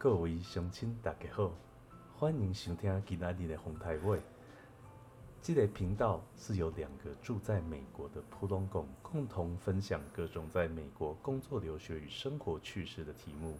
[0.00, 1.50] 各位乡亲，大家好，
[2.16, 4.20] 欢迎收听今仔日的红台会。
[5.42, 13.58] 这个频道是由两个住在美国的普通工共同分享各种在美国工作、留学与生活趣事的题目。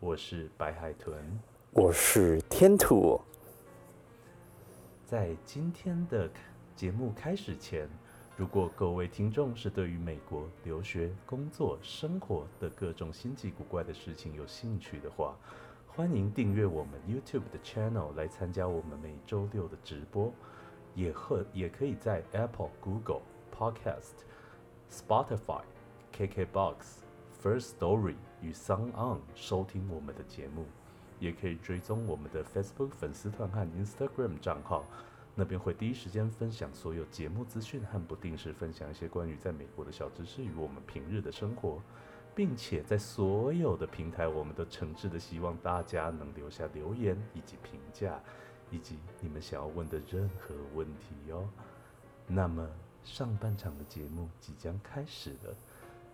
[0.00, 1.16] 我是白海豚，
[1.72, 3.18] 我是天土。
[5.06, 6.30] 在今天的
[6.76, 7.88] 节目开始前，
[8.36, 15.34] 如果各位听众是对于美国留学、工作、生活的各种新奇古怪的事情有兴趣的话，
[16.00, 20.32] 欢迎订阅我们 YouTube 的 channel 来参加我们每周六的直播，
[20.94, 23.20] 也和也可以在 Apple、Google
[23.54, 24.24] Podcast、
[24.90, 25.60] Spotify、
[26.16, 26.76] KKBox、
[27.42, 30.64] First Story 与 Sound On 收听我们的节目，
[31.18, 34.86] 也可以追踪我们的 Facebook 粉丝团和 Instagram 账号，
[35.34, 41.78] 那边会第一时间分享所有节目资讯和不定时分享一些关于在美国的小知识与我们平日的生活。
[42.40, 48.18] 并且在所有的平台，我们都诚挚的希望大家能留下留言以及评价，
[48.70, 51.46] 以及你们想要问的任何问题哦。
[52.26, 52.66] 那么
[53.04, 55.54] 上半场的节目即将开始了，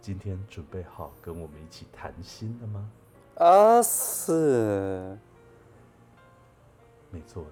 [0.01, 2.91] 今天准备好跟我们一起谈心了吗？
[3.37, 5.17] 啊，是。
[7.13, 7.45] 没错，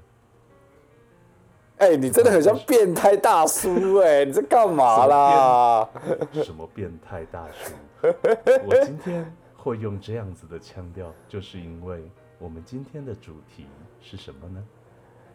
[1.76, 5.88] 哎、你真的很像变态大叔哎、你在干嘛啦？
[6.42, 7.72] 什么变 态大叔？
[8.66, 12.02] 我今天会用这样子的腔调，就是因为
[12.38, 13.66] 我们今天的主题
[14.00, 14.62] 是什么呢？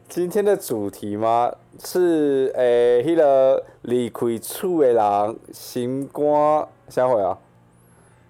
[0.08, 1.52] 今天的主题吗？
[1.84, 7.38] 是诶，迄、个离开厝的人心肝啥货啊？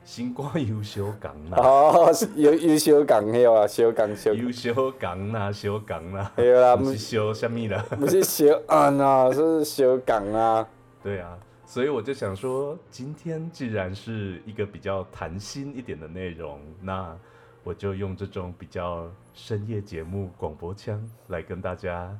[0.03, 7.85] 心肝有小港啦，哦，有有小港迄个啊，小港小，有小港啦，小港啦，对啦，不不是小什么啦。
[7.91, 10.67] 不是小安啊，是小港啊。
[11.03, 11.37] 对啊，
[11.69, 17.15] 所以我就想说，今天既然是一个比较谈心一点的内容，那
[17.63, 22.11] 我就用这种比较深夜节目广播腔来跟大家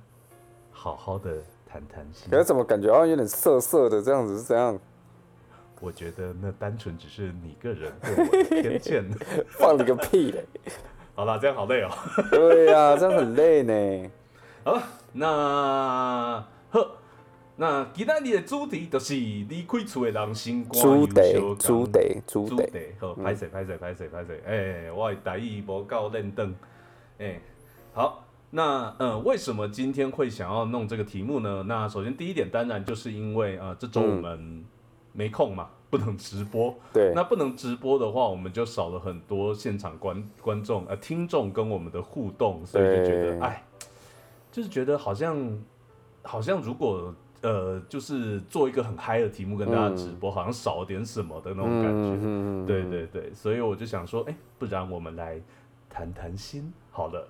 [0.69, 2.37] 好好的谈谈心可。
[2.37, 4.37] 是怎么感觉好像有点涩涩的这样子？
[4.37, 4.79] 是怎样？
[5.81, 9.03] 我觉得那单纯只是你个人对我的偏见。
[9.47, 10.45] 放你个屁嘞！
[11.15, 11.89] 好啦，这样好累哦。
[12.29, 14.11] 对呀、这样很累呢。
[14.63, 16.43] 好了，那呵，
[17.61, 26.55] 那今天你的主题就是离开厝的人心肝猪忧得烧猪得猪猪得，地，好，歹势歹势歹势歹势，哎、我的台语无够认真，
[27.17, 27.37] 哎、
[27.91, 31.61] 好，那呃，为什么今天会想要弄这个题目呢？
[31.67, 34.63] 那首先第一点，当然就是因为呃，这周我们
[35.11, 36.73] 没空嘛， 不能直播。
[36.93, 37.11] 对。
[37.13, 43.65] 那不能直播的话，我们就少了很多现场观观众呃听众跟我们的互动，所以就觉得哎，
[44.49, 45.61] 就是觉得好像
[46.21, 52.65] 好像如果呃就是做一个很嗨的题目跟大家直播，好像少了点什么的那种感觉。
[52.67, 55.41] 对对对，所以我就想说，哎、不然我们来
[55.89, 57.27] 谈谈心好了。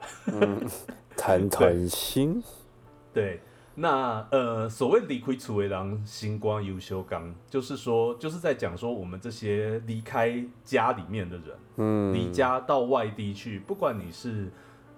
[1.16, 2.42] 谈谈心，
[3.14, 3.42] 对，
[3.76, 14.50] 那呃，所谓离开楚为郎星光优秀刚，就是说，就是在讲说我们这些离开家里面的人，嗯，离家到外地去，不管你是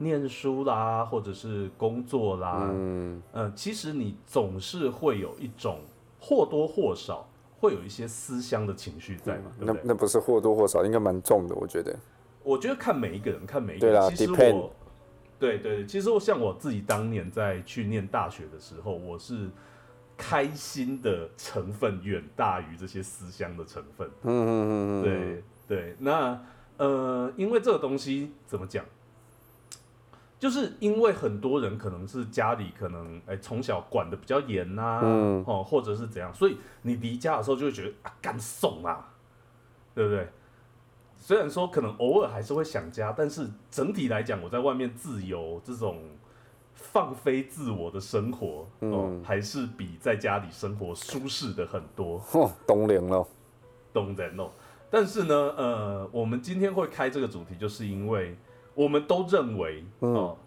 [0.02, 5.80] 念书啦，或者是工作啦，嗯，呃，其实你总是会有一种
[6.20, 7.28] 或多或少
[7.60, 9.82] 会有一些思乡的情绪在嘛，对不对？
[9.84, 11.96] 那那不是或多或少，应该蛮重的，我觉得。
[12.44, 14.16] 我觉得看每一个人，看每一个人。
[14.16, 14.74] 其实我，
[15.40, 19.50] 对对，其实我像我自己当年在去念大学的时候，我是
[20.18, 24.10] 开心的成分远大于这些思乡的成分。
[24.24, 26.42] 嗯嗯嗯嗯，对对，那
[26.78, 28.84] 呃，因为这个东西怎么讲？
[30.42, 39.14] 就是因为很多人可能是家里可能哎从小管的比较严呐、嗯哦，或者是怎样，所以你离家的时候就会觉得啊干怂啊，
[39.94, 40.28] 对不对？
[41.16, 46.00] 虽然说可能偶尔还是会想家，但是整体来讲，我在外面自由这种
[46.74, 52.18] 放飞自我的生活，哦，嗯还是比在家里生活舒适的很多。
[52.18, 53.24] 哼， 冬龄了，
[53.94, 54.50] 懂人哦。
[54.90, 58.36] 但是呢，呃，我们今天会开这个主题，就是因为
[58.74, 60.38] 我们都认为哦、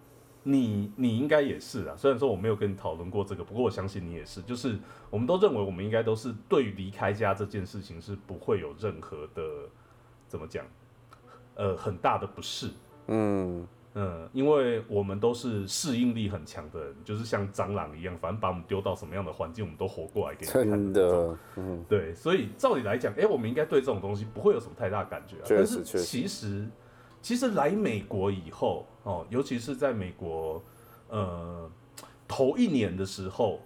[0.42, 1.94] 你你应该也是啊。
[1.96, 4.42] 虽然说我没有跟你讨论过这个，不过我相信你也是。
[4.42, 4.78] 就是
[5.10, 9.42] 我们都认为，我们应该都是对于离开家这件事情是不会有任何的
[10.26, 10.64] 怎么讲，
[11.54, 12.68] 呃，很大的不适。
[13.06, 25.44] 嗯，嗯，因为我们都是适应力很强的人，就是像蟑螂一样，反正把我们丢到什么样的环境，我们都活过来给你看真的，嗯，对，所以照理来讲，哎、我们应该对这种东西不会有什么太大感觉啊。
[25.44, 26.66] 确但是实确实其实，
[27.24, 30.62] 其实来美国以后，哦，尤其是在美国，
[31.08, 31.70] 呃，
[32.28, 33.60] 头一年的时候，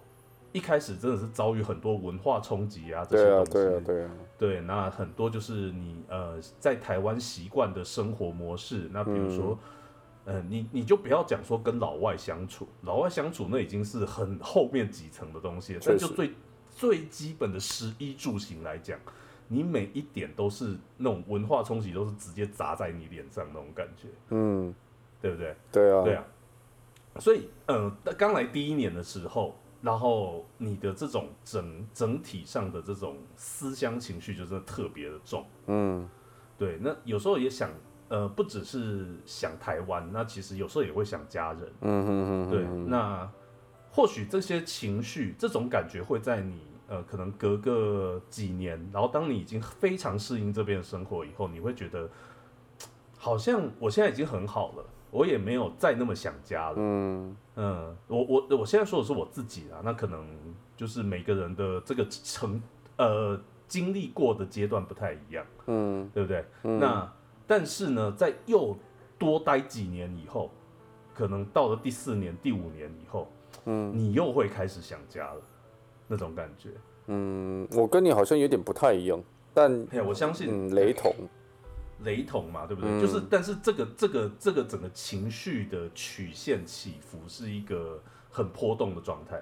[0.53, 3.51] 一开始真的是遭遇很多文化冲击啊，这些对啊，东西。
[3.51, 9.59] 对啊，对啊，对，那很多就是你呃在台湾习惯的生活模式，那比如说、
[10.23, 16.31] 嗯，你你就不要讲说跟老外相处，老外相处那已经是很后面几层的东西了，但就最
[16.69, 18.97] 最基本的食衣住行来讲，
[19.51, 24.73] 你每一点都是那种文化冲击，都是直接砸在你脸上那种感觉，嗯，
[25.19, 25.55] 对不对？
[25.71, 26.23] 对啊，对啊，
[27.19, 35.43] 所以呃，刚来第一年的时候，然后你的这种整整体上的这种思乡情绪就真的特别的重。
[35.65, 36.07] 嗯
[36.57, 37.71] 对，那有时候也想，
[38.09, 41.73] 呃，不只是想台湾，那其实有时候也会想家人。
[41.81, 43.27] 嗯哼哼，对，那
[43.89, 52.09] 或许这些情绪、这种感觉会在你呃，可能隔个几年，然后当你已经非常适应这边的生活以后，你会觉得，
[53.15, 56.75] 好像我现在已经很好了，我也没有再那么想家了。
[56.77, 57.37] 嗯。
[57.55, 60.25] 嗯，我我我现在说的是我自己啊，那可能
[60.75, 62.59] 就是每个人的这个成
[62.97, 66.09] 呃经历过的阶段不太一样，嗯。
[66.11, 66.43] 对不对？
[66.63, 67.13] 那
[67.45, 68.75] 但是呢，在又
[69.19, 70.49] 多待几年以后，
[71.13, 73.27] 可能到了第四年、第五年以后，
[73.65, 73.95] 嗯。
[73.95, 75.41] 你又会开始想家了，
[76.09, 76.71] 那种感觉。
[77.07, 79.23] 嗯，我跟你好像有点不太一样，
[79.53, 81.15] 但我相信嗯雷同，
[82.03, 82.91] 雷同嘛，对不对？
[82.91, 89.41] 嗯就是，但是这个这个这个整个情绪的曲线起伏是一个很波动的状态，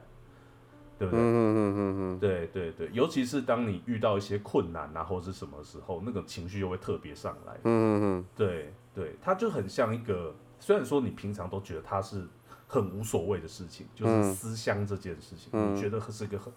[0.97, 1.19] 对不对？
[1.19, 7.53] 嗯嗯嗯嗯嗯，对对对，尤其是当你遇到一些困难啊，或者是什么时候，那个情绪又会特别上来。
[7.63, 12.25] 嗯嗯嗯对对，它就很像一个，虽然说你平常都觉得它是
[12.67, 15.73] 很无所谓的事情，就是嗯思乡这件事情，嗯。
[15.73, 16.53] 你觉得是一个很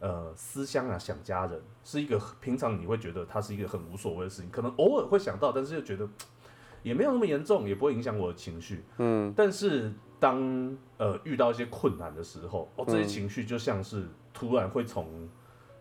[0.00, 6.08] 呃思乡啊，想家人，是一个平常你会觉得它是一个很无所谓的事情，可能偶尔会想到，但是又觉得
[6.82, 8.82] 也没有那么严重，也不会影响我的情绪。
[8.96, 9.32] 嗯。
[9.36, 13.08] 但是当呃遇到一些困难的时候，哦，这些嗯。
[13.08, 15.28] 情绪就像是突然会从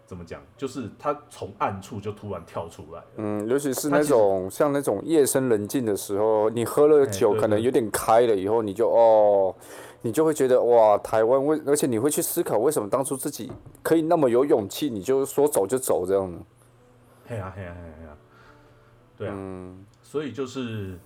[0.10, 3.06] 怎么讲，就是他从暗处就突然跳出来了。
[3.18, 9.54] 嗯，尤其是那种像那种夜深人静的时候，你喝了哎酒可能有点开了以后，你就哦，
[10.02, 13.52] 你就会觉得哇，台湾为，而且你会去思考为什么当初自己
[13.84, 16.40] 可以那么有勇气，你就说走就走这样的。
[17.28, 18.18] 嘿呀嘿呀嘿呀嘿呀，
[19.16, 20.98] 对啊，嗯所以就是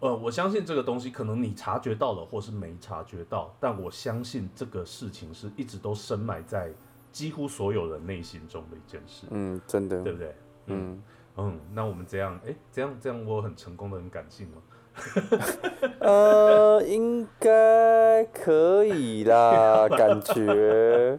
[0.00, 6.70] 呃，我相信这个东西可能你察觉到了，或是没察觉到，但我相信这个事情是一直都深埋在
[7.12, 10.34] 几乎所有人内心中的一件事，嗯，真的，对不对？
[10.66, 11.02] 嗯
[11.36, 14.62] 嗯，那我们这样，哎，这样这样我很成功的很感性吗？
[16.00, 21.18] 呃，应该可以啦， 感觉。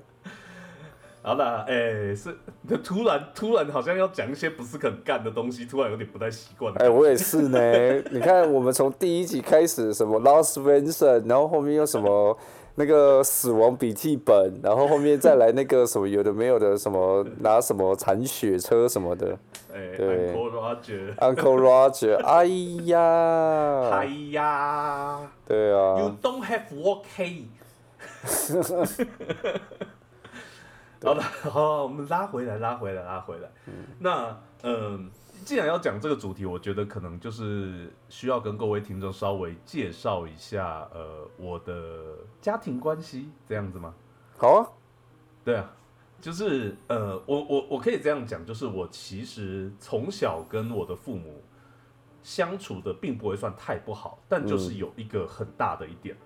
[1.24, 2.36] 好啦，哎、是
[2.84, 6.74] 突然突然好像要讲一些不是很干的东西，突然有点不太习惯。
[6.76, 7.60] 哎、我也是呢。
[8.12, 12.38] 你看，我们从第一集开始，什么 Lost Vincent，然后后面又什么
[12.76, 19.38] 那个死亡笔记本，然后后面再来那个什么有的没有的，什么拿什么铲雪车什么的。
[19.74, 20.34] 哎、对。
[20.34, 22.46] Uncle Roger，，Uncle Roger， 哎
[22.86, 23.90] 呀。
[23.92, 25.20] 哎，呀。
[25.46, 27.44] 对啊，You，don't have work hay
[31.04, 33.50] 好了，好，我们拉回来，拉回来，拉回来。
[34.00, 35.12] 那嗯、
[35.44, 43.94] 既然要讲这个主题，我觉得可能就是需要跟各位听众稍微介绍一下，呃，我的家庭关系这样子吗？
[44.38, 44.68] 好啊，
[45.44, 45.72] 对啊，
[46.22, 51.42] 就是呃，我我我可以这样讲，就是我其实从小跟我的父母
[52.22, 56.18] 相处的并不会算太不好，但就是有一个很大的一点，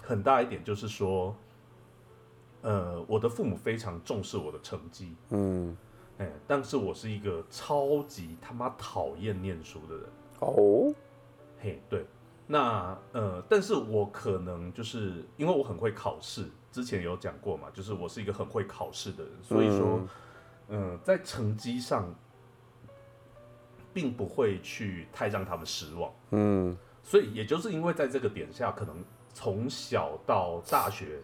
[0.00, 1.36] 很大一点就是说，
[2.62, 5.76] 呃，我的父母非常重视我的成绩，嗯，
[6.18, 10.04] 哎，但是我是一个超级他妈讨厌念书的人。
[10.40, 10.94] 哦，
[11.60, 12.04] 嘿，对，
[12.46, 20.00] 那呃，但是我可能就是因为我很会考试，之前有讲过嘛，就是我是一个很会考试的人，所以说，
[20.68, 22.14] 嗯、在成绩上，
[23.92, 26.12] 并不会去太让他们失望。
[26.30, 28.96] 嗯所以也就是因为在这个点下，可能
[29.32, 31.22] 从小到大学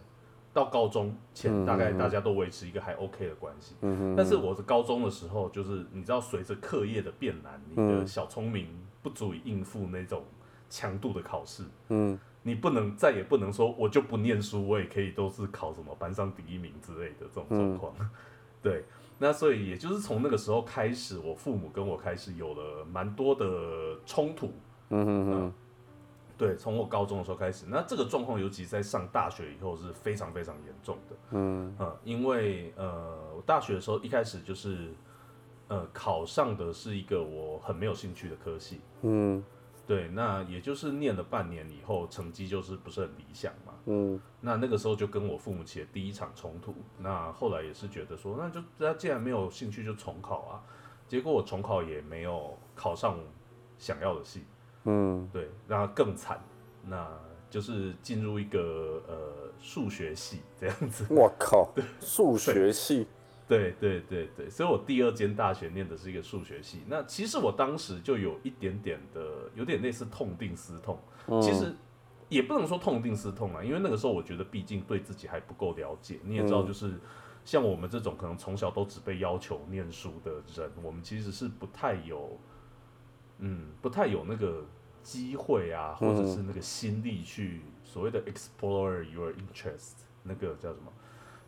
[0.53, 1.99] 到高中前，嗯大概嗯嗯。
[1.99, 3.75] 大家都维持一个还 OK 的关系。
[3.81, 8.07] 嗯哼，但是我是高中的时候，就是你知道，随着课业的变难，你的嗯。
[8.07, 8.67] 小聪明
[9.03, 10.25] 不足以应付那种
[10.69, 12.19] 强度的考试，嗯。
[12.45, 17.95] 你不能再也不能说我就不念书，我也可以都是考什么班上第一名之类的这种状况。
[18.61, 18.85] 对，
[19.19, 24.53] 那所以也就是从那个时候开始，我父母跟我开始有了蛮多的冲突。
[24.91, 25.53] 嗯哼哼，
[26.43, 31.17] 对，从我高中的时候开始，那这个状况尤其在上大学以后是非常非常严重的。
[31.31, 34.93] 嗯嗯，因为呃，我大学的时候一开始就是
[35.69, 39.41] 呃考上的是一个我很没有兴趣的科系，嗯
[39.87, 43.75] 对，那也就是念了半年以后，成绩就是不是很理想嘛。
[43.87, 46.75] 嗯那那个时候就跟我父母起了第一场冲突。
[46.99, 50.63] 那后来也是觉得说，那就那既然没有兴趣就重考啊。
[51.07, 53.17] 结果我重考也没有考上
[53.79, 54.45] 想要的系，
[54.85, 56.43] 嗯，对，那更惨，
[56.87, 57.09] 那
[57.49, 61.07] 就是进入一个呃数学系这样子。
[61.15, 63.07] 我靠，数学系，
[63.47, 66.83] 对对对对，所以我第二间大学念的是一个数学系。
[66.89, 70.99] 那其实我当时就有一点点的，有点类似痛定思痛。
[71.41, 71.73] 其实
[72.29, 76.19] 也不能说痛定思痛啊，因为那个时候我觉得，毕竟对自己还不够了解。
[76.25, 76.95] 你也知道，就是
[77.45, 82.39] 像我们这种可能从小都只被要求念书的人，我们其实是不太有，
[83.39, 84.65] 嗯，不太有那个
[85.03, 90.93] 机会啊，或者是那个心力去所谓的 explore your interest，那个叫什么？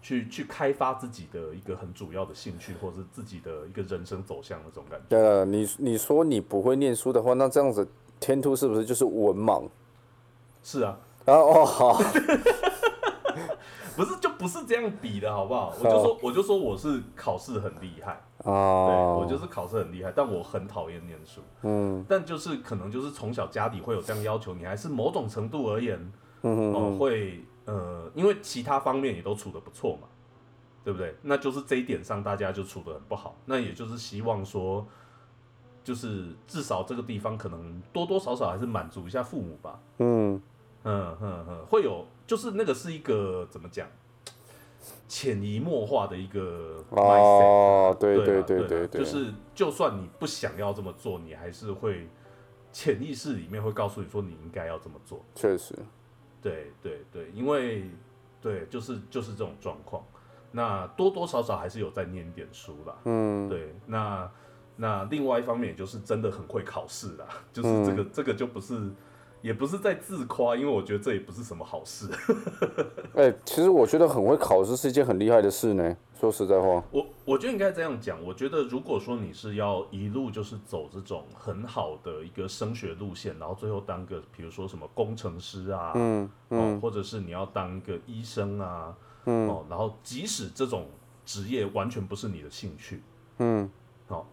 [0.02, 5.06] 去去开发自己的一个很主要的兴趣，或者是自己的一个人生走向那种感觉。
[5.08, 7.88] 对了，你你说你不会念书的话，那这样子
[8.20, 9.66] 天突是不是就是文盲？
[10.62, 11.94] 是啊，然后哦好，
[13.96, 15.72] 不是就不是这样比的好不好？
[15.80, 21.40] 我就说我就说我是考试很厉害，对哦，我就是考试很厉害，但我很讨厌念书。
[21.62, 30.08] 嗯但就是可能就是从小家里会有这样要求，你还是某种程度而言，嗯哦、会呃，因为其他方面也都处得不错嘛，
[30.84, 31.16] 对不对？
[31.22, 34.86] 那就是这一点上大家就处得很不好，那也就是希望说，
[35.82, 39.80] 就是至少这个地方可能多多少少还是满足一下父母吧。
[39.98, 40.40] 嗯
[40.82, 43.88] 嗯嗯嗯，会有，就是那个是一个怎么讲，
[45.06, 52.08] 潜移默化的一个 mindset 哦，对对对啦对对就是就算你不想要这么做，你还是会
[52.72, 55.24] 潜意识里面会告诉你说你应该要这么做。
[55.34, 55.74] 确实，
[56.42, 57.84] 对对对，因为
[58.40, 60.02] 对，就是就是这种状况。
[60.50, 62.96] 那多多少少还是有在念点书啦。
[63.04, 64.30] 嗯对，那
[64.76, 68.90] 那另外一方面，也就是真的很会考试啦，就是这嗯个、这个就不是，
[69.44, 72.08] 也不是在自夸，因为我觉得这也不是什么好事。
[73.14, 75.94] 哎、其实我觉得很会考试是一件很厉害的事呢。
[76.18, 88.96] 说实在话，我我觉得应该这样讲，我觉得如果说你是要一路就是走这种很好的一个升学路线，然后最后当个比如说什么工程师啊，嗯哦，或者是你要当个医生啊，
[89.26, 90.86] 嗯哦，然后即使这种
[91.26, 93.02] 职业完全不是你的兴趣，
[93.36, 93.70] 嗯
[94.08, 94.24] 哦，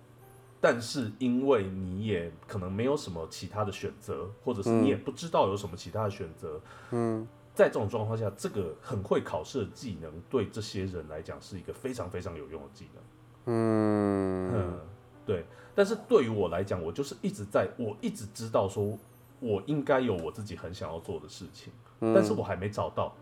[0.62, 13.04] 但是因为你也可能没有什么其他的选择，或者是你也不知道有什么其他的选择，嗯在这种状况下，这个很会考试的技能对这些人来讲是一个非常非常有用的技能。
[13.48, 14.80] 嗯嗯，
[15.26, 15.46] 对。
[15.76, 18.98] 但是对于我来讲，我就是一直在，我一直知道说，
[19.40, 23.14] 我应该有我自己很想要做的事情，但是我还没找到。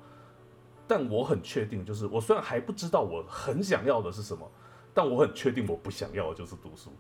[0.87, 4.49] 但我很确定，就是我虽然还不知道我很想要的是什么，
[4.93, 6.91] 但我很确定我不想要的就是读书。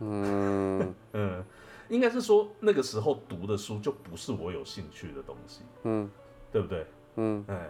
[0.00, 0.94] 嗯。
[1.12, 1.44] 嗯，
[1.88, 6.10] 应该是说那个时候读的书就不是我有兴趣的东西，嗯。
[6.50, 6.86] 对不对？
[7.16, 7.44] 嗯。
[7.46, 7.68] 哎，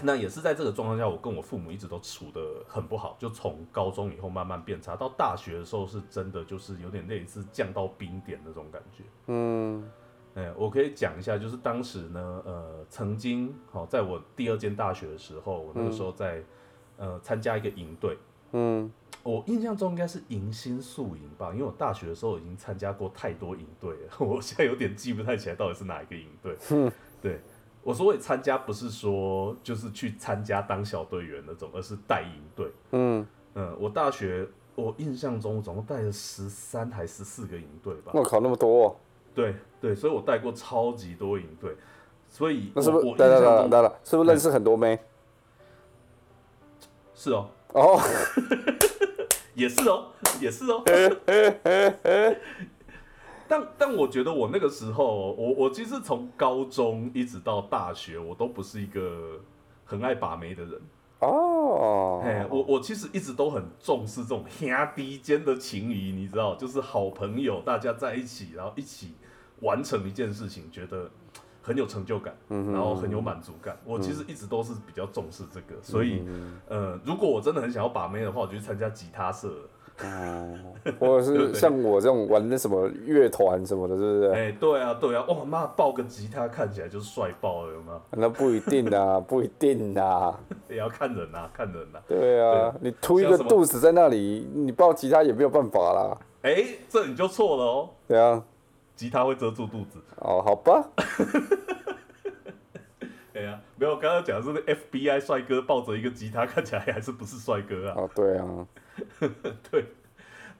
[0.00, 9.04] 那也是在这个状况下，我跟我父母一直都处的很不好，就从高中以后慢慢变差，到大学的时候是真的就是有点类似降到冰点那种感觉。
[9.26, 9.88] 嗯。
[10.34, 16.42] 哎，我可以讲一下，就是当时呢，呃，曾经好、在我第二间大学的时候，我那个时候在、
[16.96, 18.16] 呃参加一个营队，
[18.52, 18.90] 嗯
[19.24, 26.56] 我印象中应该是迎新宿营吧，因为我大学的时候已经参加过太多营队了， 我现在有点记不太起来到底是哪一个营队。
[27.20, 27.38] 对，
[27.84, 32.72] 我所谓参加不是说就是去参加当小队员那种，而是带营队。
[32.90, 34.44] 嗯，嗯，我大学
[34.74, 38.10] 我印象中我总共带了十三还十四个营队吧。
[38.14, 38.96] 我靠，那么多、哦，
[39.32, 41.76] 对对，所以我带过超级多营队，
[42.28, 43.06] 所以那是不是？
[43.06, 44.98] 我我印来来象中来来来，是不是认识很多妹？
[47.14, 48.00] 是哦，哦，
[49.54, 50.82] 也是哦，也是哦。
[53.48, 59.40] 但但我觉得我那个时候，我我其实从高中一直到大学，我都不是一个
[59.84, 60.80] 很爱把妹的人。
[61.18, 69.14] 哦，哎，我我其实一直都很重视这种兄弟间的情谊，你知道，就是好朋友大家在一起，然后一起
[69.60, 71.10] 完成一件事情，觉得
[71.62, 73.76] 很有成就感，然后很有满足感。
[73.84, 76.22] 我其实一直都是比较重视这个，所以
[76.68, 79.68] 呃，如果我真的很想要把妹的话，我就去参加吉他社了。
[80.04, 80.58] 哦，
[80.98, 84.30] 或者是 像我这种玩那什么乐团什么的，是不是？
[84.32, 88.00] 哎、对啊，对啊，哇妈，抱个吉他看起来就是帅爆了，有吗？
[88.10, 90.40] 那不一定啊， 不一定啊。
[90.68, 96.18] 也要看人呐、看人呐、对啊，你凸一个肚子在那里，你抱吉他也没有办法啦。
[96.40, 98.42] 哎、这你就错了哦，对啊，
[98.94, 99.98] 吉他会遮住肚子。
[100.16, 100.88] 哦，好吧，
[103.34, 107.94] 哎呀，没有，刚刚讲的是那 FBI 帅哥抱着一个吉他，看起来还是不是帅哥啊？
[107.96, 108.66] 哦，对啊，
[109.70, 109.86] 对。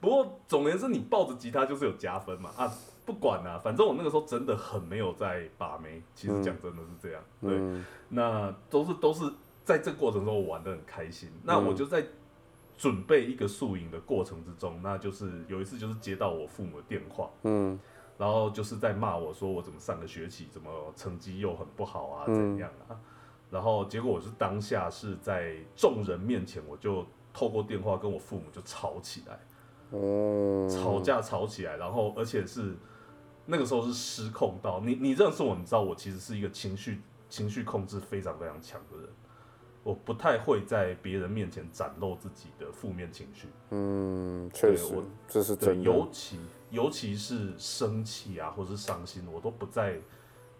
[0.01, 2.69] 不过总而言之，你抱着吉他就是有加分嘛啊，
[3.05, 6.01] 不管啦、反正我那个时候真的很没有在把妹。
[6.13, 7.53] 其实讲真的是这样，对。
[7.55, 9.23] 嗯那都是都是
[9.63, 11.31] 在这个过程中我玩的很开心。
[11.43, 12.03] 那我就在
[12.77, 17.79] 准备一个宿营的过程之中，那就是有一次就是接到我父母的电话，嗯
[18.17, 22.99] 然后就是在骂我说我怎么上个学期怎么成绩又很不好啊，怎样啊？
[23.49, 29.39] 然后结果我是当下是在众人面前，我就透过电话跟我父母就吵起来，
[29.91, 32.75] 哦，吵架吵起来，然后而且是
[33.45, 39.07] 那个时候是失控到你你认识我，你知道我其实是一个情绪情绪控制非常非常强的人，
[39.83, 45.83] 我不太会在别人面前展露自己的负面情绪，嗯，确实我，这是对，真的。
[45.83, 46.39] 尤其
[46.73, 49.97] 尤其是生气啊，或是伤心，我都不在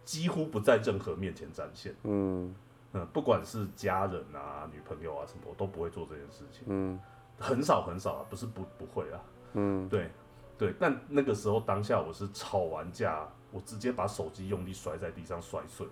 [0.05, 1.93] 几乎不在任何面前展现。
[2.03, 2.53] 嗯。
[2.93, 6.99] 嗯，不管是家人啊、女朋友啊什么，我都不会做这件事情，嗯。
[7.39, 9.19] 很少很少啊，不是不不会啊。
[9.53, 10.11] 嗯，对
[10.57, 15.87] 对，但那个时候当下我是吵完架，我直接把手机用力摔在地上摔碎，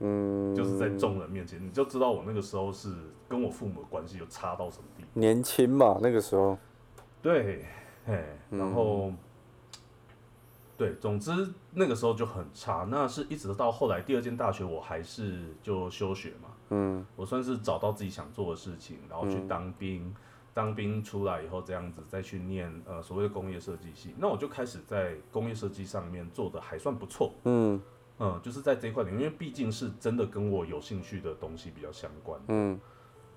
[0.00, 2.94] 嗯，就是在众人面前，你就知道我那个时候是
[3.26, 5.18] 跟我父母的关系有差到什么地步。
[5.18, 6.58] 年轻嘛，那个时候，
[7.22, 7.64] 对，
[8.06, 9.12] 嘿，嗯然后，
[10.78, 12.86] 对，总之那个时候就很差。
[12.88, 20.14] 那是一直到后来第二间大学，我还是就休学嘛，嗯我算是找到自己想做的事情，然后去当兵。
[20.54, 27.78] 当兵出来以后，这样子再去念呃所谓的工业设计系，那我就开始在工业设计上面做的还算不错，嗯
[28.18, 32.40] 嗯，就是在这一块领域，因为毕竟是真的跟我有兴趣的东西比较相关。
[32.48, 32.80] 嗯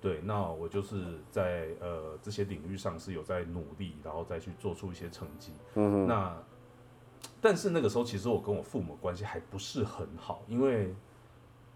[0.00, 5.52] 对，那我就是在呃这些领域上是有在努力，然后再去做出一些成绩。
[5.74, 6.34] 嗯那
[7.40, 10.94] 但是那个时候，其实我跟我父母关系还不是很好，因为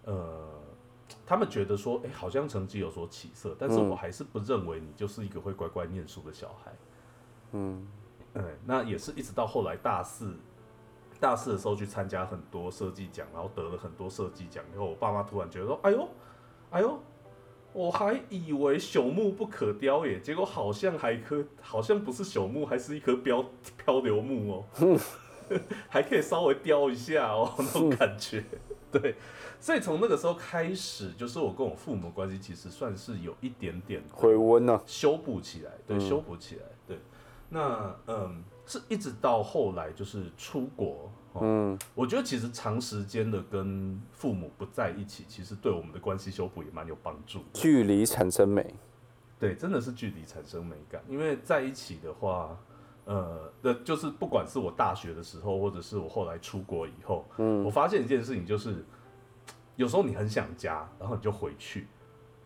[0.04, 0.48] 呃
[1.26, 6.72] 他们觉得说，哎、好像成绩有所起色，但是嗯我还是不认为你就是一个会乖乖念书的小孩。
[7.52, 7.86] 嗯
[8.32, 10.34] 嗯，那也是一直到后来大四，
[11.20, 16.08] 大四的时候去参加很多设计奖，然后得了很多设计奖以后，我爸妈突然觉得说，哎呦，
[16.70, 16.98] 哎呦，
[17.74, 23.44] 我还以为朽木不可雕耶，结果好像还棵，好像不是朽木，还是一棵漂
[23.76, 24.98] 漂流木哦，
[25.90, 28.44] 还可以稍微雕一下哦，那种感觉。
[28.92, 29.16] 对，
[29.58, 36.96] 所以从那个时候开始，就是我跟我父母的关系其实算是有一点点回温啊，修补起来，对，嗯修补起来，对。
[37.48, 41.10] 那嗯，是一直到后来就是出国，哦、
[41.42, 41.78] 嗯。
[41.94, 47.44] 我觉得其实长时间的跟父母不在一起，其实对我们的关系修补也蛮有帮助的。
[47.54, 48.74] 距离产生美，
[49.38, 52.56] 对，真的是距离产生美感，因为在一起的话，
[53.04, 57.62] 呃，的就是不管是我大学的时候，或者是我后来出国以后，嗯。
[57.64, 58.84] 我发现一件事情，就是
[59.76, 61.86] 有时候你很想家，然后你就回去，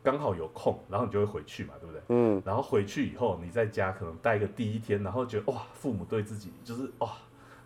[0.03, 2.03] 刚好有空，然后你就会回去嘛，对不对？
[2.09, 2.43] 嗯。
[2.45, 7.13] 然后回去以后，你在家可能待个第一天，然后觉得哇，父母对自己就是哇，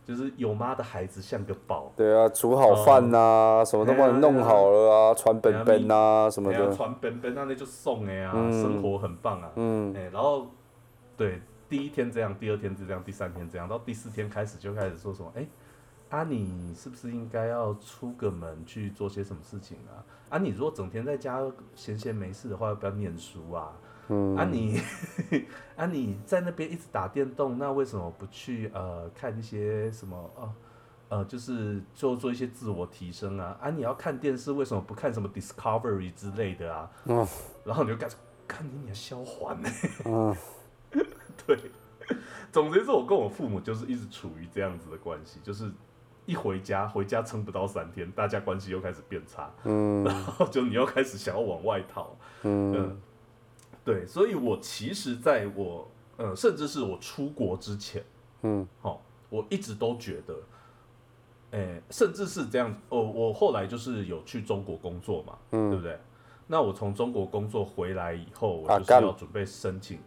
[0.05, 8.63] 就是有妈的孩子像个宝，对啊，煮好饭呐，什么都帮你弄好了啊，传本本啊什么的，传本本那那就送哎呀，嗯。
[8.63, 9.95] 生活很棒啊，嗯。
[9.95, 10.49] 哎，然后
[11.17, 15.47] 对，第一天这样，第二天这样，第三天这样，到第四天开始就开始说什么，哎，
[16.11, 20.03] 啊你是不是应该要出个门去做些什么事情啊？
[20.31, 21.41] 啊你如果整天在家
[21.75, 23.73] 闲闲没事的话，要不要念书啊？
[24.13, 24.81] 嗯啊你
[25.77, 30.55] 啊你在那边一直打电动，那为什么不去呃看一些什么呃
[31.09, 33.57] 呃就是做做一些自我提升啊？
[33.61, 36.91] 啊你要看电视，为什么不看什么 Discovery 之类的啊？
[37.05, 37.27] 嗯
[37.65, 39.69] 然后你就开始看你你的消还呢？
[40.05, 40.37] 嗯
[41.47, 41.59] 对，
[42.53, 45.71] 总之是我跟我父母就是一直处于这样子的关系，就是
[46.27, 53.01] 一回家回家撑不到三天，大家关系又开始变差，嗯然后就你又开始想要往外逃，嗯嗯，
[53.85, 58.05] 对，所以我其实在我呃，甚至是我出国之前，
[58.43, 60.37] 嗯哦，我一直都觉得，
[61.53, 65.99] 诶、甚至是这样，哦，我后来就是有去中国工作嘛，对不嗯对？
[66.47, 69.99] 那我从中国工作回来以后，我就是要准备申请。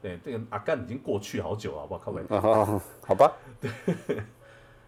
[0.00, 2.00] 对，这个阿干已经过去好久了，好不好？
[2.00, 3.70] 靠北，啊，好吧， 对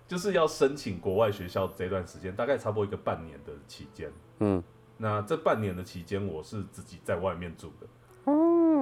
[0.07, 4.13] 就是要申请国外学校这段时间，大概差不多一个半年的期间。
[4.41, 4.63] 嗯
[4.97, 7.87] 那这半年的期间，我是自己在外面住的，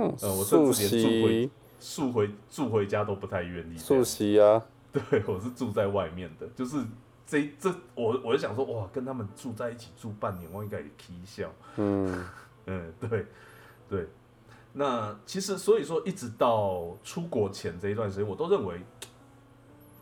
[0.03, 3.77] 嗯，呃我甚至连住回住回住回家都不太愿意
[4.93, 6.85] 对，我是住在外面的，就是
[7.27, 11.51] 这这我我就想说，哇，跟他们住在一起住半年，我应该也踢笑。
[11.77, 12.25] 嗯
[12.67, 13.27] 嗯，对
[13.89, 14.07] 对。
[14.75, 18.81] 那其实所以说，一直到出国前这一段时间，我都认为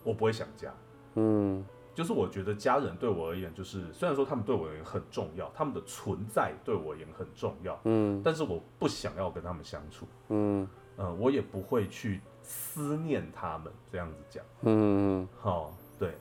[0.04, 0.72] 我不会想家。
[1.14, 1.64] 嗯
[2.00, 10.66] 就是我觉得家人对我而言，就是虽然说他们对我而言很重要，他们的存在对我而言很重要，嗯但是我不想要跟他们相处，嗯。
[11.02, 16.14] 嗯，我也不会去思念他们，这样子讲，嗯，好、对，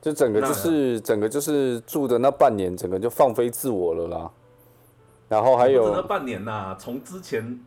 [0.00, 4.30] 就整个就是整个就是住的那半年，整个就放飞自我了啦。
[5.28, 7.60] 然后还有那有，半年呐、从之前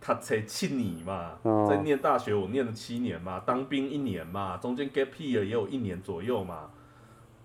[0.00, 6.70] 他才七年嘛，哦在念大学我念了七年嘛，当兵一年嘛，中间 gap year 也有一年左右嘛，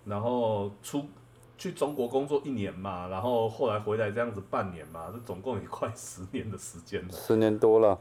[0.06, 1.06] 然后出
[1.58, 7.12] 去中国工作一年嘛，然后后来回来这样子半年嘛，这总共也快十年的时间了。
[7.12, 8.00] 十年多了，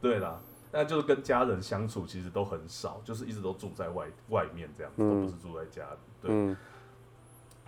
[0.00, 5.98] 对啦，那就是跟家人相处其实都很少，就是一直都住在外外面这样子，都不是住在家里。
[6.22, 6.56] 对、嗯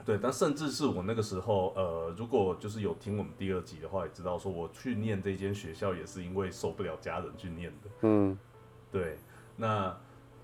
[0.04, 7.90] 对，但甚至是我那个时候，呃，如果就是有听我们第二集的话，也知道说我去念这间学校也是因为受不了家人去念的。
[8.02, 8.38] 嗯
[8.92, 9.16] 对，
[9.56, 9.96] 那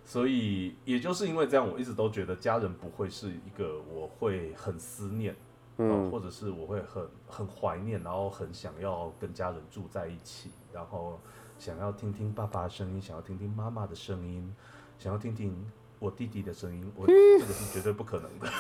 [0.03, 5.35] 所以也就是因为这样，我一直都觉得家人不会是一个我会很思念，
[5.77, 11.21] 呃嗯或者是我会很很怀念，然后很想要跟家人住在一起，然后
[11.59, 14.53] 想要听听爸爸的声音，想要听听妈妈的声音，
[14.99, 15.55] 想要听听
[16.01, 18.51] 我弟弟的声音，我这个是绝对不可能的。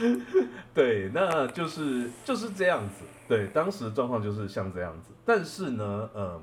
[0.74, 3.04] 对，那就是就是这样子。
[3.28, 5.12] 对，当时的状况就是像这样子。
[5.24, 6.42] 但是呢，嗯，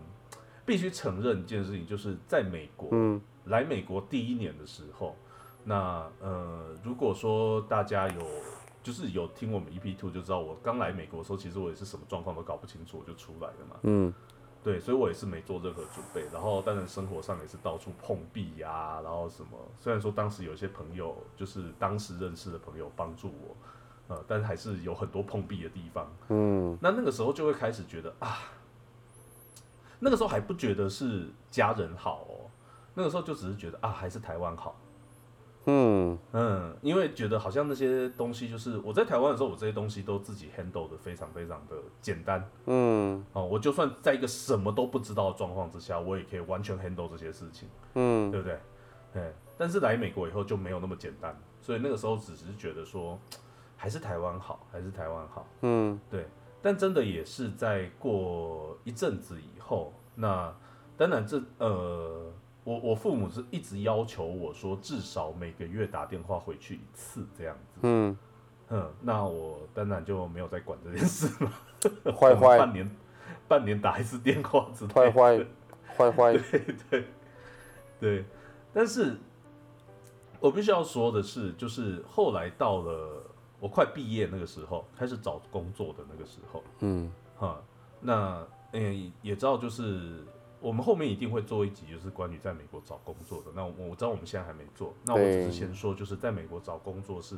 [0.65, 5.15] 必须承认一件事情，就是在美国，嗯来美国第一年的时候，
[5.63, 8.21] 那呃，如果说大家有
[8.83, 13.75] 就是有听我们 EP Two 就知道，我刚来美国的时候，其实我也是什么状况都搞不清楚，我就出来了嘛。
[13.83, 14.13] 嗯
[14.67, 19.51] 对，所以我也是没做任何准备，然后当然生活上也是到处碰壁呀、然后什么。
[19.79, 23.55] 虽然说当时有一些朋友，就是当时认识的朋友帮助我，
[24.13, 26.11] 呃，但是还是有很多碰壁的地方。
[26.27, 28.39] 嗯那那个时候就会开始觉得啊，
[29.99, 32.51] 那个时候还不觉得是家人好哦，
[32.93, 34.75] 那个时候就只是觉得啊，还是台湾好。
[35.69, 43.45] 嗯嗯，因为觉得好像那些东西，就是我在台湾的时候，我这些东西都自己 handle 的非常非常的简单嗯哦。
[43.45, 48.57] 我就算在一个什么都不知道的状况之下，我也可以完全 handle 这些事情，嗯对不对？
[49.15, 53.19] 哎，但是来美国以后就没有那么简单，所以那个时候只是觉得说，
[53.75, 55.45] 还是台湾好，还是台湾好。
[55.61, 56.27] 嗯对，
[56.61, 60.53] 但真的也是在过一阵子以后，那
[60.95, 62.31] 当然这呃，
[62.67, 67.79] 我我父母是一直要求我说，至少每个月打电话回去一次这样子。
[67.83, 68.17] 嗯，
[68.67, 71.49] 嗯，那我当然就没有再管这件事了。
[72.11, 72.97] 坏坏半年
[73.47, 74.93] 半年打一次电话之类的。
[74.93, 75.45] 坏坏
[75.95, 76.33] 坏坏，
[76.91, 77.05] 对
[78.01, 78.25] 对，
[78.73, 79.15] 但是
[80.41, 83.23] 我必须要说的是，就是后来到了
[83.61, 86.61] 我快毕业那个时候，开始找工作的那个时候。
[86.79, 87.61] 嗯哈，
[88.01, 90.25] 那嗯、也知道，就是
[90.59, 93.51] 我们后面一定会做一集，就是关于在美国找工作的。
[93.55, 97.37] 那我我知道我们现在还没做，那我只是先说，就是在美国找工作是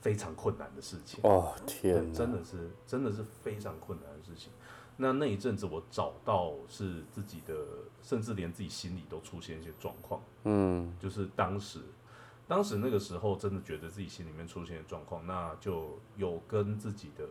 [0.00, 4.52] 非常困难的事情，哦天，真的是真的是非常困难的事情。
[4.96, 7.54] 那那一阵子我找到是自己的，
[8.02, 11.80] 甚至连自己心里都出现一些状况，嗯就是当时。
[12.48, 17.26] 当时那个时候，真的觉得自己心里面出现的状况，那就有跟自己的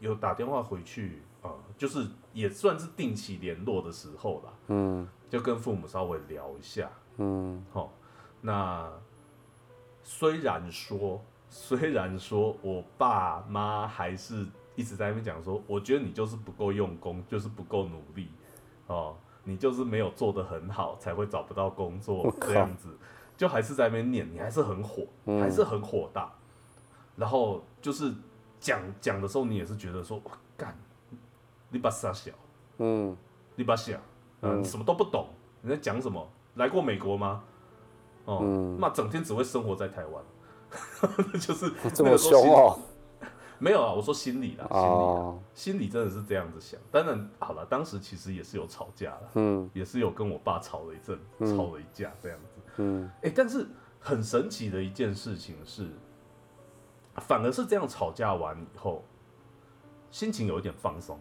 [0.00, 5.08] 有打电话回去啊、呃就是也算是定期联络的时候啦，嗯。
[5.30, 6.90] 就跟父母稍微聊一下。
[7.18, 7.64] 嗯。
[7.72, 7.92] 好、
[8.40, 8.90] 那
[10.02, 18.28] 虽然说，虽然说我爸妈还是一直在那边讲说，我觉得你就是不够用功，就是不够努力
[18.86, 22.96] 哦，你就是没有做得很好，才会找不到工作这样子，
[23.36, 25.40] 就还是在那边念，你还是很火，嗯。
[25.40, 26.32] 还是很火大，
[27.16, 28.14] 然后就是
[28.60, 30.76] 讲讲的时候，你也是觉得说，哇干，
[31.70, 32.32] 你把傻小。
[32.78, 33.16] 嗯
[33.56, 33.98] 你把小，
[34.42, 35.26] 嗯、嗯你什么都不懂，
[35.62, 36.28] 你在讲什么？
[36.54, 37.42] 来过美国吗？
[38.24, 40.22] 哦，嗯那整天只会生活在台湾，
[41.40, 42.78] 就是 这么凶哦，
[43.58, 46.78] 没有啊，我说心里啦，心里心里真的是这样子想。
[46.92, 52.60] 当然，好了，当时其实也是有吵架了，嗯也是有跟我爸吵了一阵，嗯吵了一架这样子。
[52.76, 53.66] 嗯哎、但是
[53.98, 55.88] 很神奇的一件事情是，
[57.18, 59.04] 反而是这样吵架完以后，
[60.10, 61.18] 心情有一点放松，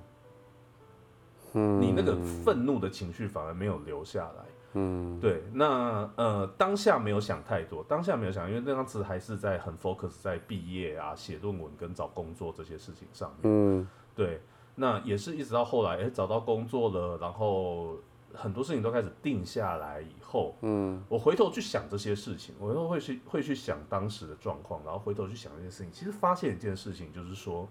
[1.54, 4.46] 嗯，你那个愤怒的情绪反而没有留下来。
[4.74, 13.40] 嗯对，那呃当下没有想太多，当下没有想，因为那当时还是在很 focus 在毕业啊、写论文跟找工作这些事情上面。
[13.44, 14.42] 嗯对，
[14.76, 17.96] 那也是一直到后来，哎、找到工作了，然后
[18.38, 21.04] 很多事情都开始定下来以后，嗯。
[21.10, 27.68] 我回头去想这些事情，我都会去会去想当时的状况，然后回头去想这些事情，其实发现一件事情，就是说，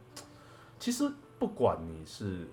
[0.79, 2.48] 其实不管你是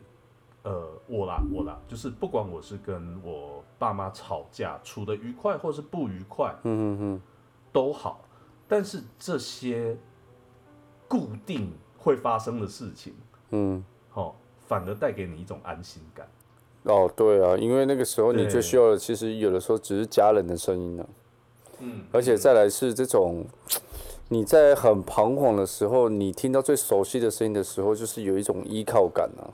[0.61, 7.21] 呃我啦我啦，就是不管我是跟我爸妈吵架，处的愉快或是不愉快嗯嗯
[7.71, 8.23] 都好，
[8.67, 9.97] 但是这些
[11.07, 13.15] 固定会发生的事情，
[13.49, 14.35] 嗯，哦，
[14.67, 16.27] 反而带给你一种安心感。
[16.83, 21.05] 哦对啊，因为那个时候你最需要的，其实有的时候只是家人的声音呢、
[21.79, 23.45] 嗯，而且再来是这种，
[24.29, 29.51] 你在很彷徨的时候，你听到最熟悉的声音的时候，就是有一种依靠感啊。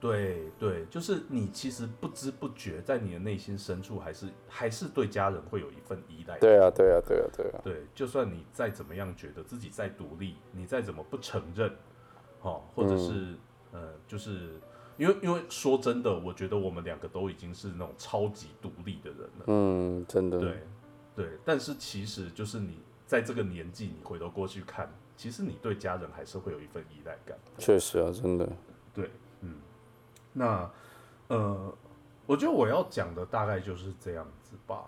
[0.00, 6.36] 对对，就是你其实不知不觉在你的内心深处，还是还是对家人会有一份依赖。
[6.40, 7.60] 对啊，对啊，对啊，对啊。
[7.62, 11.70] 对，就算你再怎么样觉得自己再独立，你再怎么不承认，
[12.40, 13.36] 哦，或者是、
[13.70, 14.54] 呃，就是
[15.02, 19.44] 因为因为说真的，我觉得我们两个都已经是那种超级独立的人了。
[19.48, 20.38] 嗯，真的。
[20.38, 20.62] 对
[21.16, 27.36] 对，但是其实就是你在这个年纪，你回头过去看，其实你对家人还是会有一份依赖感。
[27.58, 28.48] 确实啊，真的。
[28.94, 29.10] 对，
[29.40, 29.56] 嗯，
[30.32, 30.70] 那
[31.26, 31.76] 呃，
[32.24, 34.84] 我觉得我要讲的大概就是这样子吧。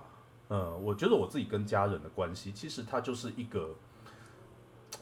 [0.46, 3.74] 呃，我觉得我自己跟家人的关系，其实它就是一个，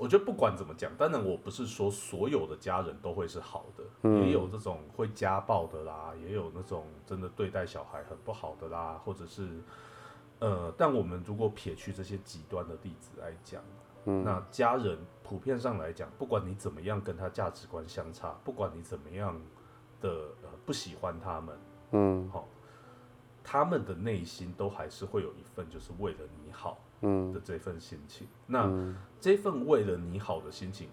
[0.03, 9.63] 我觉得不管怎么讲，当然我不是说所有的家人都会是好的，也有这种会家暴的啦，也有那种真的对待小孩很不好的啦，或者是
[10.41, 13.63] 呃，但我们如果撇去这些极端的例子来讲，
[14.03, 19.41] 那家人普遍上来讲，不管你怎么样跟他价值观相差，不管你怎么样
[20.01, 20.11] 的
[20.43, 21.59] 呃不喜欢他们，
[21.93, 22.29] 嗯。
[22.29, 22.49] 好、
[23.45, 27.33] 他们的内心都还是会有一份就是为了你好嗯。
[27.33, 28.27] 的这份心情。
[28.47, 28.69] 那
[29.21, 30.89] 这份为了你好的心情，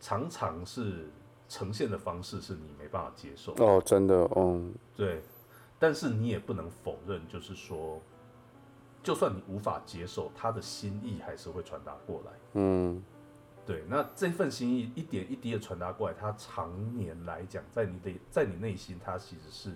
[0.00, 1.08] 常常是
[1.48, 5.22] 呈现的方式是你没办法接受的，哦，真的，嗯对。
[5.78, 8.00] 但是你也不能否认，就是说，
[9.02, 12.32] 就算你无法接受，他的心意还是会传达过来。
[12.54, 13.02] 嗯。
[13.66, 19.74] 对，那这份心意一点一滴的传达过来，他常年来讲，在你的在你内心，它其实是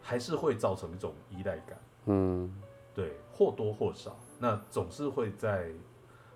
[0.00, 2.50] 还是会造成一种依赖感，嗯
[2.94, 5.70] 对，或多或少，那总是会在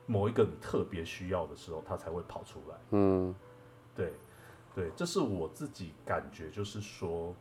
[0.06, 2.76] 某一个你特别需要的时候，它才会跑出来。
[2.90, 3.34] 嗯
[3.94, 4.12] 对，
[4.74, 7.34] 对，这是我自己感觉，就是说，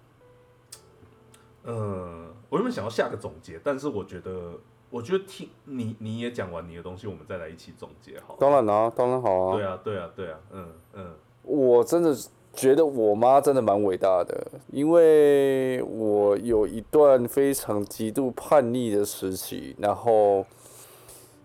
[1.64, 8.36] 呃，我原本想要下个总结，但是我觉得，我觉得听你你也讲完你的东西，我们再来一起总结好。
[8.40, 9.56] 当然啦、当然好啊。
[9.56, 11.16] 对啊，对啊，对啊，嗯嗯。
[11.42, 12.16] 我真的
[12.54, 20.46] 觉得我妈真的蛮伟大的，因为我有一段非常极度叛逆的时期，然后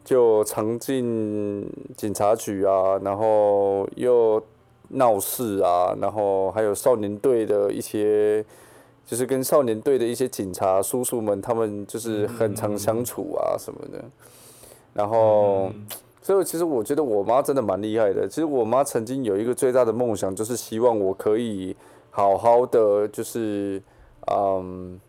[0.04, 1.66] 就常进
[1.96, 4.42] 警察局啊，然后又
[4.88, 8.44] 闹事啊，然后还有少年队的一些，
[9.06, 14.04] 就是跟少年队的一些警察叔叔们，他们就是很常相处啊什么的，
[14.92, 15.70] 然后。
[16.28, 18.28] 嗯所以其实我觉得我妈真的蛮厉害的。
[18.28, 21.74] 其实我妈曾经有一个最大的梦想，就是希望我可以
[22.10, 23.82] 好好的，就是
[24.30, 25.00] 嗯，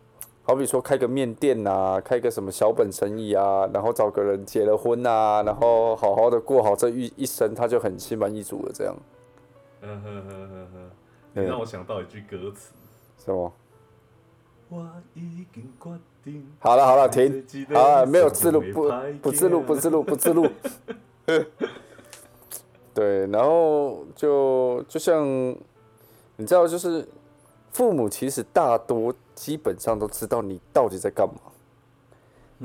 [0.42, 8.72] 好比说开个面店呐、开个什么小本生意啊，然后找个人结了婚呐、然后好好的过好这一一生，她就很心满意足了。
[8.72, 8.96] 这样
[9.82, 10.90] 嗯哼哼哼哼，
[11.34, 12.72] 你让我想到一句歌词。
[13.22, 13.52] 什么？
[14.70, 15.90] 我已经决
[16.24, 16.46] 定。
[16.60, 20.46] 好了好了，停，好了，没有自录，不不自录，不自录，不自录。
[22.94, 25.24] 对，然后就就像
[26.36, 27.06] 你知道，就是
[27.72, 31.34] 父母其实大多基本上都知道你到底在干嘛，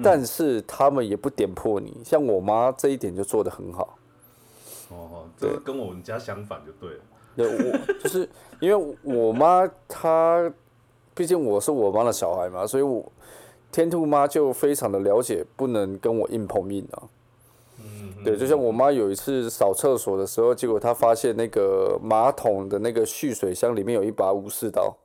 [0.03, 2.01] 但是他们也不点破你。
[2.03, 3.97] 像我妈这一点就做得很好。
[4.89, 7.01] 哦，这个跟我们家相反就对了。
[7.35, 8.27] 对，我就是
[8.59, 10.51] 因为我妈她，
[11.13, 13.11] 毕竟我是我妈的小孩嘛，所以我
[13.71, 17.03] 天兔妈就非常的了解，不能跟我硬碰硬啊。
[18.25, 24.97] 嗯，对，就像我妈有一次扫厕所的时候，结果她发现那个马桶的那个蓄水箱里面有一把武士刀。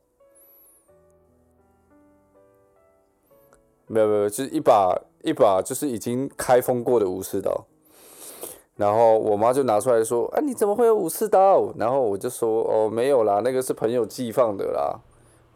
[3.87, 7.65] 没有没有，就是一把一把就是已经开封过的武士刀。
[8.77, 14.97] 然后我妈就拿出来说：“啊，你怎么会有武士刀？”然后我就说：“哦，没有啦，那个是朋友寄放的啦，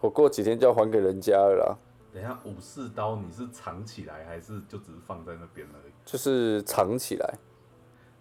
[0.02, 1.78] 我过几天就要还给人家了啦，
[2.14, 5.94] 等一下，武士刀你是藏起来还是就只是放在那边而已？
[6.06, 7.34] 就是藏起来，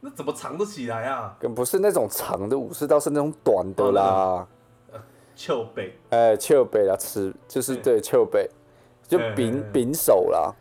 [0.05, 1.35] 那怎么藏得起来啊？
[1.41, 4.47] 跟不是那种长的武士刀，是那种短的啦。
[5.35, 5.99] 丘背。
[6.11, 8.47] 哎，丘背啦，吃就是对丘背，
[9.09, 10.55] 就柄柄手啦，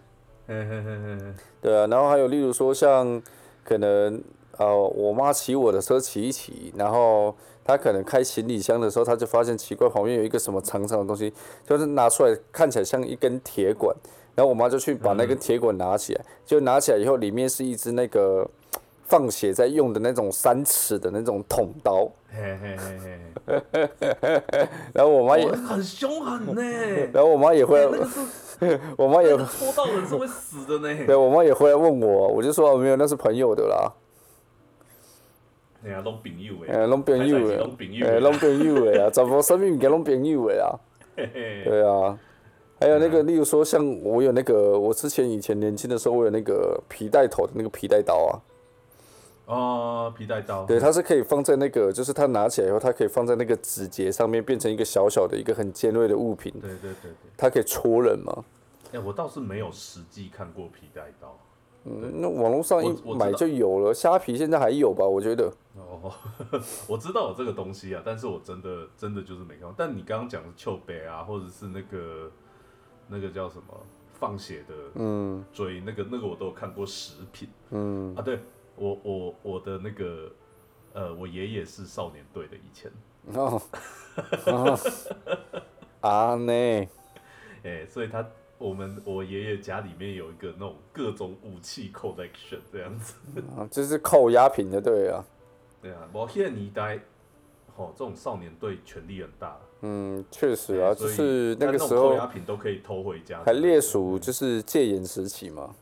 [0.48, 1.86] 嘿嘿嘿嘿嘿对啊。
[1.88, 3.22] 然后还有例如说像
[3.66, 4.24] 可能
[4.58, 11.34] 呃，我妈骑我的车骑一骑，然后她可能开行李箱的时候，她就发现奇怪，旁边有一个什么长长的东西，
[11.68, 13.94] 就是拿出来看起来像一根铁管，
[14.36, 18.50] 然后我妈就去把那根铁管拿起来，就拿起来以后，里面是一只那个
[19.14, 24.70] 放血在用的那种三尺的那种捅刀，嘿嘿嘿嘿。
[24.92, 26.62] 然后我妈也嘿，，很凶狠呢。
[27.14, 27.88] 然后我妈也会
[28.98, 31.06] 我妈也那个戳到人是会死的呢。
[31.06, 33.94] 对，我妈也回来问我，我就说哦没有，那是朋友的啦，
[35.86, 40.74] 哎呀，拢朋友诶，诶，拢朋友拢，朋友诶，的拢朋友的啊，全部生命物件拢朋友的啊，
[41.16, 42.18] 对啊，
[42.80, 48.42] 还有那个，例如说像我有那个，我之前以前年轻的时候，我有那个皮带头的那个皮带刀啊，
[49.46, 57.12] 哦，皮带刀，对，它是可以放在那个，就是它拿起来以后，它可以放在那个指节上面，变成一个小小的一个很尖锐的物品，对对对对。
[57.36, 58.44] 它可以戳人嘛。
[58.94, 61.38] 哎、我倒是没有实际看过皮带刀。
[61.86, 65.06] 嗯，那网络上一买就有了，虾皮现在还有吧？
[65.06, 65.52] 我觉得。
[65.76, 66.10] 哦，
[66.88, 69.74] 我知道有这个东西啊，但是我真的真的就是没看过。
[69.76, 72.32] 但你刚刚讲的丘杯啊，或者是那个
[73.10, 73.64] 那个叫什么
[74.14, 78.22] 放血的嗯追，那个那个我都有看过食品嗯，啊。
[78.22, 78.40] 对
[78.76, 80.32] 我我我的那个
[80.94, 82.92] 呃，我爷爷是少年队的以前，
[83.34, 83.62] 哦，
[84.46, 84.80] 哦
[86.02, 86.52] 啊呢，
[87.64, 88.26] 哎、所以他
[88.58, 93.16] 我们我爷爷家里面有一个那种各种武器 collection 这样子。
[93.58, 95.24] 啊就是扣押品的，对啊。
[95.82, 96.98] 对啊，我现在年代，
[97.76, 99.60] 哦，这种少年队权力很大。
[99.82, 105.76] 嗯，确实啊，就是那个时但种扣候押品都可以偷回家，还列属就是戒严时期嘛。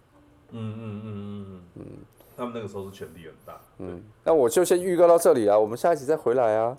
[0.51, 1.86] 嗯嗯嗯嗯嗯嗯，
[2.41, 3.62] 他们那个时候是权力很大。
[3.77, 6.75] 嗯，那我就先预告到这里啊，我们下一集再回来啊。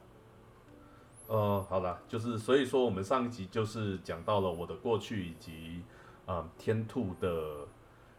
[1.28, 5.80] 呃，好了，就是所以说我们上一集就是讲到了我的过去以及
[6.26, 7.28] 呃天兔的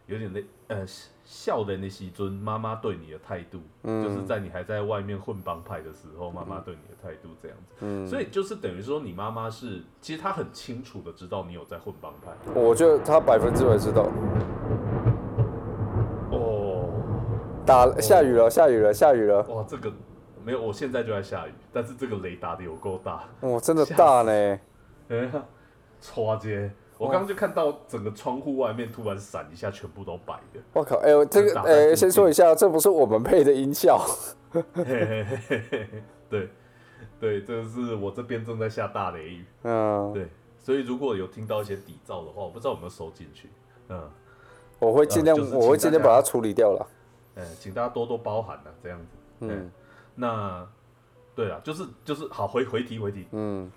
[0.06, 0.86] 有点那呃
[1.22, 7.74] 笑的那些尊妈妈对你的态度，就是在你还在外面混帮派的时候，妈妈对你的态度这样子。
[7.80, 12.32] 嗯，所以就是等于说你妈妈是其实她很清楚的知道你有在混帮派。
[12.58, 14.08] 我觉得她百分之百知道。
[17.64, 19.92] 哦，打下雨了，下雨了，下雨了，哇，这个
[20.44, 23.24] 没有，我现在就在下雨，但是这个雷打的有够大。
[23.40, 24.32] 哇，真的大呢。
[25.08, 25.44] 哎呀，
[26.02, 26.70] 唰街！
[26.96, 30.60] 我刚刚就看到整个窗户外面突然闪一下，全部都白的。
[30.72, 33.98] 我靠，哎呦，这个，哎，先说一下，这不是我们配的音效。
[34.52, 35.88] 嘿嘿嘿嘿嘿
[36.30, 36.48] 对，
[37.18, 39.44] 对，这个是我这边正在下大雷雨。
[39.62, 40.28] 嗯，对，
[40.60, 43.50] 所以如果有听到一些底噪的话，我不知道有没有收进去。
[43.88, 44.08] 嗯，
[44.78, 46.86] 我会尽量，呃就是我会尽量把它处理掉了。
[47.34, 49.06] 呃，请大家多多包涵呐、这样子。
[49.40, 49.72] 嗯嗯，
[50.14, 50.66] 那
[51.34, 53.70] 对啊，就是就是好回回题回题，嗯，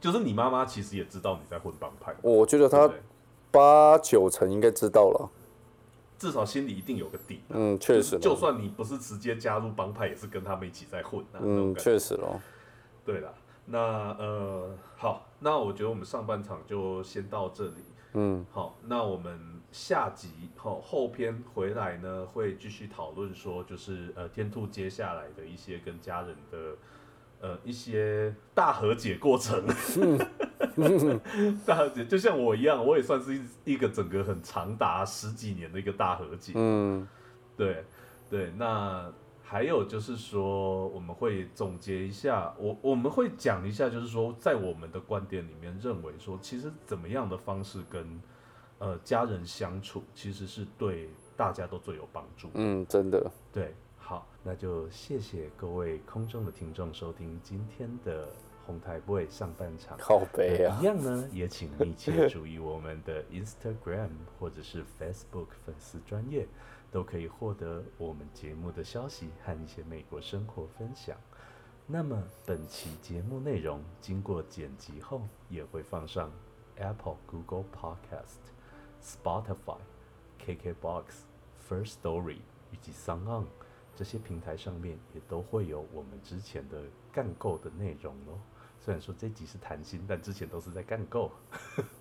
[0.00, 2.96] 就是你妈妈其实也知道你在混帮派，我觉得他对
[3.50, 5.30] 八九成应该知道了。
[6.18, 7.40] 至少心里一定有个底。
[7.48, 8.36] 嗯，确实就了。
[8.36, 11.40] 算你不是直接加入帮派，也是跟他们一起在混啊。
[11.40, 12.40] 那种嗯，感觉确实了。
[13.04, 13.32] 对啦，
[13.66, 13.78] 那
[14.20, 17.74] 呃，好，那我觉得我们上半场就先到这里。
[18.12, 26.76] 嗯，好，那我们下集后后篇回来呢，会继续讨论说，就是呃天兔接下来的一些跟家人的
[27.40, 29.66] 呃一些大和解过程。
[31.66, 36.52] 大和解就像我一样，我也算是一一个整个很长达十几年的一个大和解。
[36.54, 37.06] 嗯，
[37.56, 37.84] 对
[38.30, 48.20] 对，那还有就是说，我们会总结一下，我我们会讲一下，就是说，在我们的观点里面，认为说，其实怎么样的方式跟
[48.82, 52.50] 呃家人相处，其实是对大家都最有帮助。
[52.54, 53.30] 嗯，真的。
[53.52, 58.26] 对，好，那就谢谢各位空中的听众收听今天的
[58.66, 59.96] 红台 boy 上半场。
[59.98, 60.84] 靠背啊一。
[60.84, 66.48] 样呢，也请密切注意我们的 Instagram 或者是 Facebook 粉丝专业，
[66.90, 71.16] 都可以获得我们节目的消息和一些美国生活分享。
[71.86, 76.32] 那么本期节目内容经过剪辑后，也会放上
[76.76, 78.50] Apple、Google Podcast、
[79.02, 79.78] Spotify、
[80.44, 81.04] KKBox、
[81.68, 82.38] First Story
[82.70, 83.46] 以及 s o n On
[83.94, 88.38] 这些平台上面，也都会有我们之前的干够的内容哦。
[88.78, 91.30] 虽然说这集是谈心，但之前都是在干够。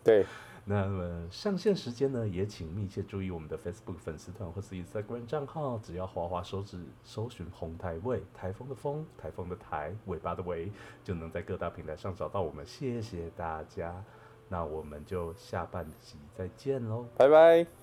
[0.04, 0.26] 对，
[0.66, 10.72] 那么上线时间呢，也请密切注意我们的 Facebook 粉丝团或是 Instagram 账号，只要滑滑手指搜寻“红台位”，台风的风，台风的台，尾巴的尾，
[11.04, 12.66] 就能在各大平台上找到我们。
[12.66, 14.04] 谢谢大家，
[14.52, 17.06] 那我们就下半集再见喽。
[17.16, 17.81] 拜拜。